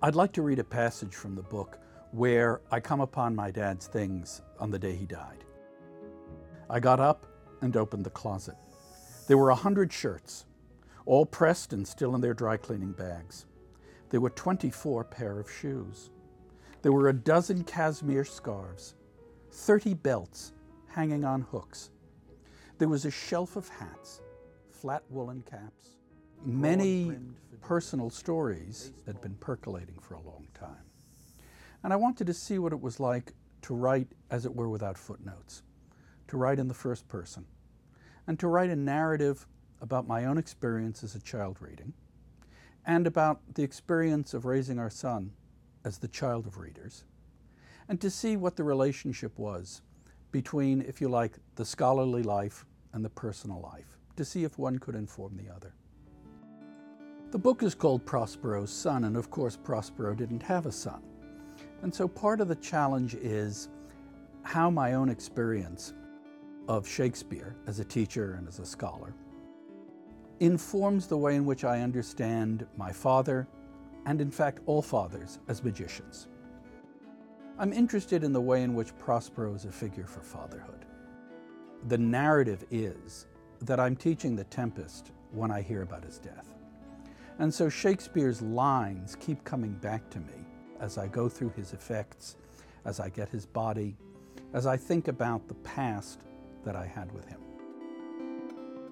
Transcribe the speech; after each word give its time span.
I'd 0.00 0.14
like 0.14 0.32
to 0.34 0.42
read 0.42 0.60
a 0.60 0.64
passage 0.64 1.16
from 1.16 1.34
the 1.34 1.42
book 1.42 1.76
where 2.12 2.60
I 2.70 2.78
come 2.78 3.00
upon 3.00 3.34
my 3.34 3.50
dad's 3.50 3.88
things 3.88 4.42
on 4.60 4.70
the 4.70 4.78
day 4.78 4.94
he 4.94 5.06
died. 5.06 5.42
I 6.70 6.78
got 6.78 7.00
up 7.00 7.26
and 7.62 7.76
opened 7.76 8.06
the 8.06 8.10
closet. 8.10 8.54
There 9.26 9.36
were 9.36 9.50
a 9.50 9.56
hundred 9.56 9.92
shirts, 9.92 10.46
all 11.04 11.26
pressed 11.26 11.72
and 11.72 11.86
still 11.86 12.14
in 12.14 12.20
their 12.20 12.32
dry 12.32 12.56
cleaning 12.56 12.92
bags. 12.92 13.46
There 14.10 14.20
were 14.20 14.30
24 14.30 15.02
pair 15.02 15.40
of 15.40 15.50
shoes. 15.50 16.10
There 16.82 16.92
were 16.92 17.08
a 17.08 17.12
dozen 17.12 17.64
cashmere 17.64 18.24
scarves, 18.24 18.94
30 19.50 19.94
belts 19.94 20.52
hanging 20.86 21.24
on 21.24 21.40
hooks. 21.40 21.90
There 22.78 22.88
was 22.88 23.04
a 23.04 23.10
shelf 23.10 23.56
of 23.56 23.68
hats, 23.68 24.22
flat 24.70 25.02
woolen 25.10 25.42
caps, 25.42 25.97
many 26.44 27.16
personal 27.60 28.10
stories 28.10 28.92
that 29.04 29.16
had 29.16 29.22
been 29.22 29.36
percolating 29.36 29.98
for 30.00 30.14
a 30.14 30.20
long 30.20 30.46
time. 30.54 30.84
And 31.82 31.92
I 31.92 31.96
wanted 31.96 32.26
to 32.26 32.34
see 32.34 32.58
what 32.58 32.72
it 32.72 32.80
was 32.80 32.98
like 32.98 33.32
to 33.62 33.74
write, 33.74 34.08
as 34.30 34.46
it 34.46 34.54
were, 34.54 34.68
without 34.68 34.96
footnotes, 34.96 35.62
to 36.28 36.36
write 36.36 36.58
in 36.58 36.68
the 36.68 36.74
first 36.74 37.08
person, 37.08 37.44
and 38.26 38.38
to 38.38 38.48
write 38.48 38.70
a 38.70 38.76
narrative 38.76 39.46
about 39.80 40.06
my 40.08 40.24
own 40.24 40.38
experience 40.38 41.04
as 41.04 41.14
a 41.14 41.20
child 41.20 41.58
reading, 41.60 41.92
and 42.86 43.06
about 43.06 43.40
the 43.54 43.62
experience 43.62 44.34
of 44.34 44.44
raising 44.44 44.78
our 44.78 44.90
son 44.90 45.32
as 45.84 45.98
the 45.98 46.08
child 46.08 46.46
of 46.46 46.58
readers, 46.58 47.04
and 47.88 48.00
to 48.00 48.10
see 48.10 48.36
what 48.36 48.56
the 48.56 48.64
relationship 48.64 49.38
was 49.38 49.82
between, 50.30 50.82
if 50.82 51.00
you 51.00 51.08
like, 51.08 51.38
the 51.54 51.64
scholarly 51.64 52.22
life 52.22 52.64
and 52.92 53.04
the 53.04 53.10
personal 53.10 53.60
life, 53.60 53.98
to 54.16 54.24
see 54.24 54.44
if 54.44 54.58
one 54.58 54.78
could 54.78 54.94
inform 54.94 55.36
the 55.36 55.52
other. 55.52 55.74
The 57.30 57.38
book 57.38 57.62
is 57.62 57.74
called 57.74 58.06
Prospero's 58.06 58.70
Son, 58.70 59.04
and 59.04 59.14
of 59.14 59.30
course, 59.30 59.54
Prospero 59.54 60.14
didn't 60.14 60.42
have 60.42 60.64
a 60.64 60.72
son. 60.72 61.02
And 61.82 61.94
so 61.94 62.08
part 62.08 62.40
of 62.40 62.48
the 62.48 62.56
challenge 62.56 63.14
is 63.16 63.68
how 64.44 64.70
my 64.70 64.94
own 64.94 65.10
experience 65.10 65.92
of 66.68 66.88
Shakespeare 66.88 67.54
as 67.66 67.80
a 67.80 67.84
teacher 67.84 68.36
and 68.38 68.48
as 68.48 68.60
a 68.60 68.66
scholar 68.66 69.14
informs 70.40 71.06
the 71.06 71.18
way 71.18 71.34
in 71.34 71.44
which 71.44 71.64
I 71.64 71.82
understand 71.82 72.66
my 72.78 72.92
father, 72.92 73.46
and 74.06 74.22
in 74.22 74.30
fact 74.30 74.60
all 74.64 74.80
fathers, 74.80 75.40
as 75.48 75.62
magicians. 75.62 76.28
I'm 77.58 77.74
interested 77.74 78.24
in 78.24 78.32
the 78.32 78.40
way 78.40 78.62
in 78.62 78.74
which 78.74 78.96
Prospero 78.98 79.54
is 79.54 79.66
a 79.66 79.72
figure 79.72 80.06
for 80.06 80.22
fatherhood. 80.22 80.86
The 81.88 81.98
narrative 81.98 82.64
is 82.70 83.26
that 83.60 83.80
I'm 83.80 83.96
teaching 83.96 84.34
The 84.34 84.44
Tempest 84.44 85.10
when 85.32 85.50
I 85.50 85.60
hear 85.60 85.82
about 85.82 86.04
his 86.04 86.18
death. 86.18 86.54
And 87.38 87.54
so 87.54 87.68
Shakespeare's 87.68 88.42
lines 88.42 89.16
keep 89.20 89.44
coming 89.44 89.72
back 89.74 90.10
to 90.10 90.18
me 90.18 90.44
as 90.80 90.98
I 90.98 91.06
go 91.06 91.28
through 91.28 91.50
his 91.50 91.72
effects, 91.72 92.36
as 92.84 92.98
I 92.98 93.08
get 93.10 93.28
his 93.28 93.46
body, 93.46 93.96
as 94.52 94.66
I 94.66 94.76
think 94.76 95.08
about 95.08 95.46
the 95.46 95.54
past 95.54 96.22
that 96.64 96.74
I 96.74 96.86
had 96.86 97.12
with 97.12 97.26
him. 97.26 97.40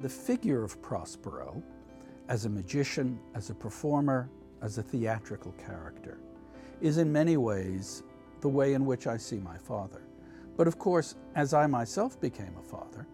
The 0.00 0.08
figure 0.08 0.62
of 0.62 0.80
Prospero, 0.82 1.62
as 2.28 2.44
a 2.44 2.50
magician, 2.50 3.18
as 3.34 3.48
a 3.48 3.54
performer, 3.54 4.28
as 4.60 4.76
a 4.76 4.82
theatrical 4.82 5.52
character, 5.52 6.18
is 6.80 6.98
in 6.98 7.10
many 7.10 7.36
ways 7.36 8.02
the 8.40 8.48
way 8.48 8.74
in 8.74 8.84
which 8.84 9.06
I 9.06 9.16
see 9.16 9.38
my 9.38 9.56
father. 9.56 10.02
But 10.56 10.68
of 10.68 10.78
course, 10.78 11.14
as 11.34 11.54
I 11.54 11.66
myself 11.66 12.20
became 12.20 12.54
a 12.58 12.62
father, 12.62 13.06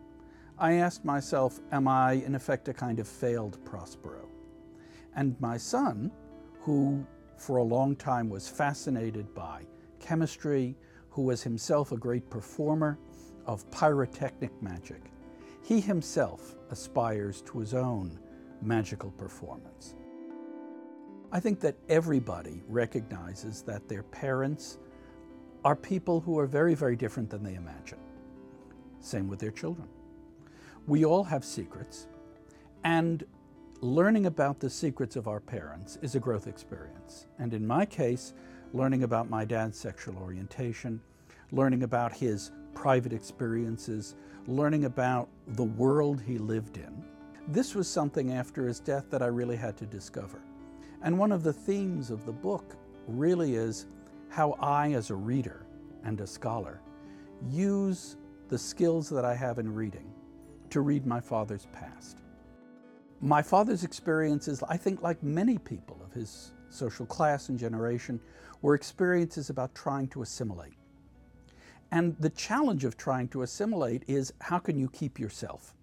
I 0.59 0.75
asked 0.75 1.05
myself, 1.05 1.61
am 1.71 1.87
I 1.87 2.13
in 2.13 2.35
effect 2.35 2.69
a 2.69 2.75
kind 2.75 2.99
of 2.99 3.07
failed 3.07 3.65
Prospero? 3.65 4.29
And 5.15 5.38
my 5.41 5.56
son, 5.56 6.10
who 6.60 7.06
for 7.37 7.56
a 7.56 7.62
long 7.62 7.97
time 7.97 8.28
was 8.28 8.48
fascinated 8.48 9.34
by 9.34 9.66
chemistry, 9.98 10.76
who 11.10 11.22
was 11.22 11.43
himself 11.43 11.93
a 11.93 11.97
great 11.97 12.28
performer 12.31 12.98
of 13.47 13.69
pyrotechnic 13.71 14.50
magic, 14.62 15.03
he 15.62 15.81
himself 15.81 16.54
aspires 16.71 17.43
to 17.43 17.59
his 17.59 17.75
own 17.75 18.19
magical 18.62 19.10
performance. 19.12 19.94
I 21.32 21.41
think 21.41 21.60
that 21.60 21.77
everybody 21.88 22.62
recognizes 22.69 23.62
that 23.62 23.88
their 23.88 24.03
parents 24.03 24.78
are 25.65 25.77
people 25.77 26.21
who 26.21 26.38
are 26.38 26.47
very, 26.47 26.75
very 26.75 26.97
different 26.97 27.31
than 27.31 27.42
they 27.42 27.54
imagine. 27.54 27.98
Same 29.00 29.28
with 29.28 29.38
their 29.38 29.50
children. 29.50 29.88
We 30.87 31.04
all 31.04 31.25
have 31.25 31.44
secrets, 31.44 32.09
and 32.84 33.25
learning 33.83 34.27
about 34.27 34.61
the 34.61 34.69
secrets 34.69 35.17
of 35.17 35.27
our 35.27 35.41
parents 35.41 35.99
is 36.03 36.15
a 36.15 36.21
growth 36.21 36.47
experience. 36.47 37.27
And 37.39 37.55
in 37.55 37.67
my 37.67 37.87
case, 37.87 38.35
learning 38.75 39.05
about 39.05 39.31
my 39.31 39.47
dad's 39.47 39.79
sexual 39.79 40.19
orientation, 40.19 41.01
learning 41.51 41.83
about 41.83 42.13
his 42.13 42.53
private 42.75 43.15
experiences, 43.15 44.17
learning 44.47 44.85
about 44.85 45.29
the 45.49 45.65
world 45.65 46.21
he 46.21 46.37
lived 46.37 46.77
in. 46.77 47.05
This 47.49 47.75
was 47.75 47.89
something 47.89 48.33
after 48.33 48.67
his 48.67 48.81
death 48.81 49.07
that 49.11 49.23
I 49.23 49.27
really 49.27 49.57
had 49.57 49.79
to 49.79 49.87
discover. 49.87 50.43
And 51.03 51.19
one 51.19 51.33
of 51.33 51.43
the 51.43 51.53
themes 51.53 52.11
of 52.11 52.27
the 52.27 52.33
book 52.33 52.77
really 53.09 53.55
is 53.55 53.87
how 54.29 54.53
I, 54.61 54.93
as 54.93 55.09
a 55.09 55.15
reader 55.15 55.65
and 56.05 56.21
a 56.21 56.27
scholar, 56.27 56.83
use 57.49 58.19
the 58.49 58.59
skills 58.59 59.09
that 59.09 59.25
I 59.25 59.35
have 59.35 59.59
in 59.59 59.75
reading 59.75 60.13
to 60.69 60.83
read 60.83 61.07
my 61.07 61.21
father's 61.21 61.67
past. 61.73 62.19
My 63.23 63.43
father's 63.43 63.85
experiences, 63.85 64.63
I 64.67 64.79
think 64.79 65.03
like 65.03 65.23
many 65.23 65.59
people 65.59 66.01
of 66.03 66.13
his 66.15 66.53
social 66.71 67.05
class 67.05 67.51
and 67.51 67.59
generation, 67.59 68.19
were 68.63 68.75
experiences 68.75 69.51
about 69.51 69.75
trying 69.75 70.09
to 70.09 70.23
assimilate. 70.23 70.73
And 71.91 72.17
the 72.19 72.31
challenge 72.31 72.85
of 72.85 72.97
trying 72.97 73.29
to 73.29 73.43
assimilate 73.43 74.05
is 74.07 74.33
how 74.41 74.59
can 74.59 74.79
you 74.79 74.89
keep 74.89 75.19
yourself? 75.19 75.75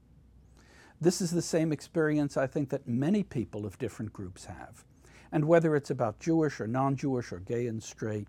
This 0.99 1.21
is 1.21 1.29
the 1.29 1.43
same 1.43 1.71
experience 1.71 2.37
I 2.37 2.47
think 2.47 2.69
that 2.69 2.87
many 2.87 3.21
people 3.21 3.67
of 3.67 3.77
different 3.77 4.13
groups 4.13 4.45
have. 4.45 4.83
And 5.31 5.45
whether 5.45 5.75
it's 5.75 5.91
about 5.91 6.19
Jewish 6.19 6.59
or 6.59 6.65
non-Jewish 6.65 7.31
or 7.31 7.39
gay 7.39 7.67
and 7.67 7.83
straight, 7.83 8.27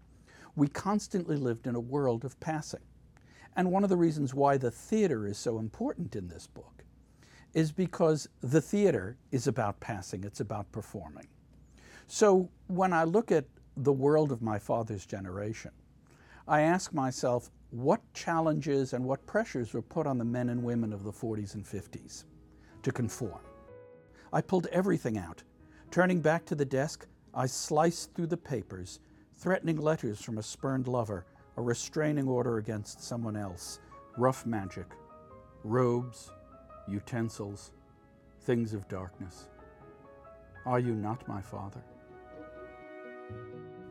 we 0.54 0.68
constantly 0.68 1.36
lived 1.36 1.66
in 1.66 1.76
a 1.76 1.80
world 1.80 2.26
of 2.26 2.38
passing. 2.40 2.82
And 3.56 3.70
one 3.70 3.84
of 3.84 3.90
the 3.90 3.96
reasons 3.96 4.34
why 4.34 4.58
the 4.58 4.70
theater 4.70 5.26
is 5.26 5.38
so 5.38 5.58
important 5.58 6.14
in 6.14 6.28
this 6.28 6.46
book 6.46 6.84
is 7.54 7.72
because 7.72 8.28
the 8.40 8.60
theater 8.60 9.16
is 9.30 9.46
about 9.46 9.80
passing, 9.80 10.24
it's 10.24 10.40
about 10.40 10.70
performing. 10.72 11.26
So 12.06 12.48
when 12.68 12.92
I 12.92 13.04
look 13.04 13.32
at 13.32 13.46
the 13.76 13.92
world 13.92 14.32
of 14.32 14.42
my 14.42 14.58
father's 14.58 15.06
generation, 15.06 15.70
I 16.46 16.62
ask 16.62 16.92
myself 16.92 17.50
what 17.70 18.00
challenges 18.14 18.92
and 18.92 19.04
what 19.04 19.26
pressures 19.26 19.74
were 19.74 19.82
put 19.82 20.06
on 20.06 20.18
the 20.18 20.24
men 20.24 20.48
and 20.48 20.62
women 20.62 20.92
of 20.92 21.04
the 21.04 21.12
40s 21.12 21.54
and 21.54 21.64
50s 21.64 22.24
to 22.82 22.92
conform. 22.92 23.40
I 24.32 24.40
pulled 24.40 24.66
everything 24.68 25.18
out. 25.18 25.42
Turning 25.90 26.20
back 26.20 26.44
to 26.46 26.54
the 26.54 26.64
desk, 26.64 27.06
I 27.34 27.46
sliced 27.46 28.14
through 28.14 28.28
the 28.28 28.36
papers, 28.36 29.00
threatening 29.36 29.76
letters 29.76 30.22
from 30.22 30.38
a 30.38 30.42
spurned 30.42 30.88
lover, 30.88 31.26
a 31.56 31.62
restraining 31.62 32.28
order 32.28 32.58
against 32.58 33.02
someone 33.02 33.36
else, 33.36 33.80
rough 34.16 34.46
magic, 34.46 34.86
robes, 35.64 36.30
utensils, 36.88 37.72
things 38.42 38.74
of 38.74 38.88
darkness. 38.88 39.48
Are 40.66 40.78
you 40.78 40.94
not 40.94 41.26
my 41.28 41.40
Father? 41.40 41.82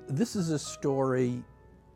This 0.08 0.36
is 0.36 0.52
a 0.52 0.60
story 0.60 1.44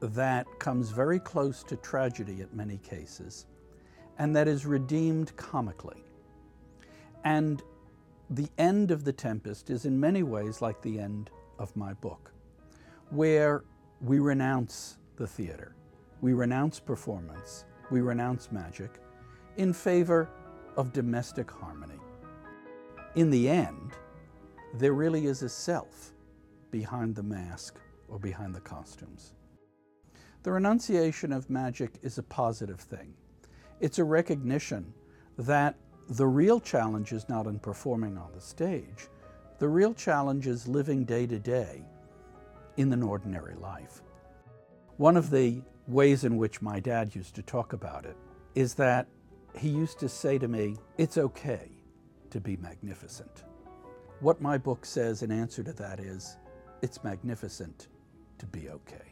that 0.01 0.47
comes 0.59 0.89
very 0.89 1.19
close 1.19 1.63
to 1.63 1.75
tragedy 1.77 2.41
at 2.41 2.53
many 2.53 2.77
cases, 2.77 3.45
and 4.17 4.35
that 4.35 4.47
is 4.47 4.65
redeemed 4.65 5.35
comically. 5.37 6.03
And 7.23 7.61
the 8.29 8.49
end 8.57 8.91
of 8.91 9.03
The 9.03 9.13
Tempest 9.13 9.69
is 9.69 9.85
in 9.85 9.99
many 9.99 10.23
ways 10.23 10.61
like 10.61 10.81
the 10.81 10.99
end 10.99 11.29
of 11.59 11.75
my 11.75 11.93
book, 11.93 12.31
where 13.09 13.63
we 14.01 14.19
renounce 14.19 14.97
the 15.17 15.27
theater, 15.27 15.75
we 16.21 16.33
renounce 16.33 16.79
performance, 16.79 17.65
we 17.91 18.01
renounce 18.01 18.51
magic 18.51 18.99
in 19.57 19.73
favor 19.73 20.29
of 20.77 20.94
domestic 20.94 21.50
harmony. 21.50 22.00
In 23.15 23.29
the 23.29 23.50
end, 23.50 23.91
there 24.73 24.94
really 24.94 25.25
is 25.25 25.41
a 25.41 25.50
self 25.50 26.12
behind 26.71 27.15
the 27.15 27.23
mask 27.23 27.79
or 28.07 28.19
behind 28.19 28.56
the 28.56 28.62
costumes. 28.62 29.33
The 30.44 30.51
renunciation 30.51 31.31
of 31.33 31.50
magic 31.50 31.91
is 32.01 32.18
a 32.18 32.23
positive 32.23 32.79
thing. 32.79 33.13
It's 33.79 34.00
a 34.00 34.03
recognition 34.03 34.94
that 35.38 35.75
the 36.09 36.27
real 36.27 36.59
challenge 36.59 37.13
is 37.13 37.29
not 37.29 37.47
in 37.47 37.59
performing 37.59 38.17
on 38.17 38.31
the 38.33 38.41
stage. 38.41 39.07
The 39.59 39.67
real 39.67 39.94
challenge 39.94 40.47
is 40.47 40.67
living 40.67 41.06
day 41.06 41.27
to 41.27 41.39
day 41.39 41.83
in 42.77 42.91
an 42.91 43.03
ordinary 43.03 43.56
life. 43.56 44.01
One 44.97 45.17
of 45.17 45.29
the 45.29 45.62
ways 45.88 46.24
in 46.24 46.38
which 46.38 46.62
my 46.62 46.79
dad 46.79 47.15
used 47.15 47.35
to 47.35 47.41
talk 47.41 47.74
about 47.74 48.06
it 48.06 48.17
is 48.56 48.74
that 48.75 49.07
he 49.57 49.69
used 49.69 50.00
to 50.00 50.09
say 50.09 50.38
to 50.38 50.48
me, 50.48 50.77
it's 50.98 51.18
okay 51.18 51.69
to 52.30 52.39
be 52.39 52.57
magnificent. 52.57 53.44
What 54.19 54.42
my 54.42 54.57
book 54.57 54.86
says 54.86 55.24
in 55.24 55.31
answer 55.31 55.63
to 55.63 55.74
that 55.74 56.00
is, 56.00 56.38
It's 56.81 57.03
magnificent 57.03 57.89
to 58.39 58.48
be 58.48 58.69
okay. 58.69 59.10